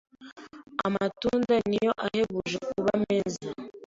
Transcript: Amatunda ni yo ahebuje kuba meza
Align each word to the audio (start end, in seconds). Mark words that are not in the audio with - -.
Amatunda 0.87 1.53
ni 1.69 1.77
yo 1.85 1.91
ahebuje 2.05 2.57
kuba 2.69 2.91
meza 3.03 3.45